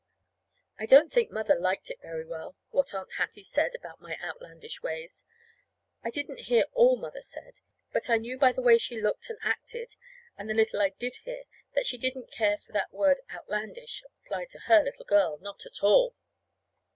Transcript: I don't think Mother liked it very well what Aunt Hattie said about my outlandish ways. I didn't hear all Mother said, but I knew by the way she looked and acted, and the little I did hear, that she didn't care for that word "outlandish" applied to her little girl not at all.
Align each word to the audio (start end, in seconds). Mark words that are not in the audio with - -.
I 0.79 0.87
don't 0.87 1.13
think 1.13 1.29
Mother 1.29 1.53
liked 1.59 1.91
it 1.91 2.01
very 2.01 2.25
well 2.25 2.55
what 2.71 2.91
Aunt 2.95 3.11
Hattie 3.19 3.43
said 3.43 3.75
about 3.75 4.01
my 4.01 4.17
outlandish 4.19 4.81
ways. 4.81 5.25
I 6.03 6.09
didn't 6.09 6.39
hear 6.49 6.65
all 6.73 6.95
Mother 6.95 7.21
said, 7.21 7.59
but 7.93 8.09
I 8.09 8.17
knew 8.17 8.35
by 8.35 8.51
the 8.51 8.63
way 8.63 8.79
she 8.79 8.99
looked 8.99 9.29
and 9.29 9.37
acted, 9.43 9.95
and 10.39 10.49
the 10.49 10.55
little 10.55 10.81
I 10.81 10.89
did 10.89 11.17
hear, 11.17 11.43
that 11.75 11.85
she 11.85 11.99
didn't 11.99 12.31
care 12.31 12.57
for 12.57 12.71
that 12.71 12.91
word 12.91 13.21
"outlandish" 13.31 14.01
applied 14.25 14.49
to 14.49 14.59
her 14.61 14.81
little 14.81 15.05
girl 15.05 15.37
not 15.39 15.67
at 15.67 15.83
all. 15.83 16.15